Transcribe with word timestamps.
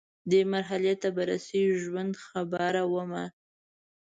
دې 0.29 0.41
مرحلې 0.53 0.93
ته 1.01 1.07
به 1.15 1.23
رسیږي 1.31 1.75
ژوند، 1.83 2.13
خبره 2.27 2.83
ومه 2.93 3.25